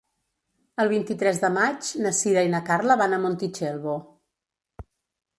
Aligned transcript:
El 0.83 0.87
vint-i-tres 0.91 1.41
de 1.43 1.51
maig 1.57 1.89
na 2.05 2.13
Sira 2.19 2.43
i 2.47 2.49
na 2.53 2.61
Carla 2.69 2.95
van 3.01 3.13
a 3.13 3.19
Montitxelvo. 3.27 3.99